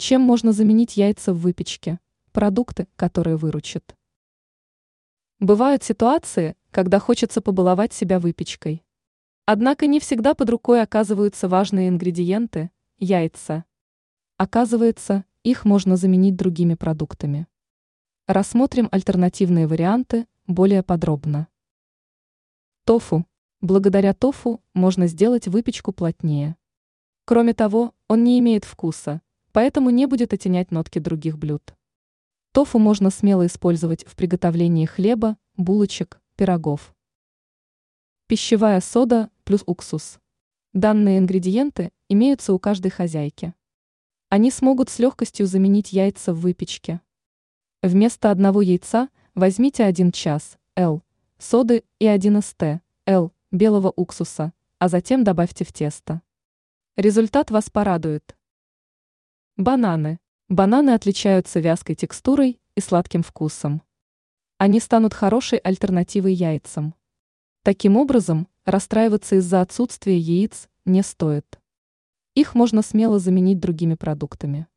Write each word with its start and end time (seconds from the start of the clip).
Чем 0.00 0.20
можно 0.20 0.52
заменить 0.52 0.96
яйца 0.96 1.34
в 1.34 1.38
выпечке? 1.38 1.98
Продукты, 2.30 2.86
которые 2.94 3.36
выручат. 3.36 3.96
Бывают 5.40 5.82
ситуации, 5.82 6.56
когда 6.70 7.00
хочется 7.00 7.40
побаловать 7.40 7.92
себя 7.92 8.20
выпечкой. 8.20 8.84
Однако 9.44 9.88
не 9.88 9.98
всегда 9.98 10.34
под 10.34 10.50
рукой 10.50 10.82
оказываются 10.82 11.48
важные 11.48 11.88
ингредиенты– 11.88 12.70
яйца. 12.98 13.64
Оказывается, 14.36 15.24
их 15.42 15.64
можно 15.64 15.96
заменить 15.96 16.36
другими 16.36 16.74
продуктами. 16.74 17.48
Рассмотрим 18.28 18.88
альтернативные 18.92 19.66
варианты 19.66 20.28
более 20.46 20.84
подробно. 20.84 21.48
Тофу. 22.84 23.26
Благодаря 23.60 24.14
тофу 24.14 24.62
можно 24.74 25.08
сделать 25.08 25.48
выпечку 25.48 25.90
плотнее. 25.92 26.54
Кроме 27.24 27.52
того, 27.52 27.94
он 28.06 28.22
не 28.22 28.38
имеет 28.38 28.64
вкуса, 28.64 29.22
поэтому 29.58 29.90
не 29.90 30.06
будет 30.06 30.32
оттенять 30.32 30.70
нотки 30.70 31.00
других 31.00 31.36
блюд. 31.36 31.74
Тофу 32.52 32.78
можно 32.78 33.10
смело 33.10 33.44
использовать 33.44 34.06
в 34.06 34.14
приготовлении 34.14 34.86
хлеба, 34.86 35.36
булочек, 35.56 36.20
пирогов. 36.36 36.94
Пищевая 38.28 38.80
сода 38.80 39.30
плюс 39.42 39.64
уксус. 39.66 40.20
Данные 40.74 41.18
ингредиенты 41.18 41.90
имеются 42.08 42.52
у 42.52 42.60
каждой 42.60 42.92
хозяйки. 42.92 43.52
Они 44.28 44.52
смогут 44.52 44.90
с 44.90 45.00
легкостью 45.00 45.48
заменить 45.48 45.92
яйца 45.92 46.32
в 46.32 46.38
выпечке. 46.38 47.00
Вместо 47.82 48.30
одного 48.30 48.62
яйца 48.62 49.08
возьмите 49.34 49.82
1 49.82 50.12
час 50.12 50.56
L 50.76 51.02
соды 51.36 51.82
и 51.98 52.06
1 52.06 52.42
ст 52.42 52.62
L 53.06 53.32
белого 53.50 53.92
уксуса, 53.96 54.52
а 54.78 54.88
затем 54.88 55.24
добавьте 55.24 55.64
в 55.64 55.72
тесто. 55.72 56.22
Результат 56.94 57.50
вас 57.50 57.70
порадует. 57.70 58.37
Бананы. 59.58 60.20
Бананы 60.48 60.90
отличаются 60.90 61.58
вязкой 61.58 61.96
текстурой 61.96 62.60
и 62.76 62.80
сладким 62.80 63.24
вкусом. 63.24 63.82
Они 64.56 64.78
станут 64.78 65.14
хорошей 65.14 65.58
альтернативой 65.58 66.32
яйцам. 66.32 66.94
Таким 67.64 67.96
образом, 67.96 68.46
расстраиваться 68.64 69.34
из-за 69.34 69.60
отсутствия 69.60 70.16
яиц 70.16 70.68
не 70.84 71.02
стоит. 71.02 71.58
Их 72.36 72.54
можно 72.54 72.82
смело 72.82 73.18
заменить 73.18 73.58
другими 73.58 73.96
продуктами. 73.96 74.68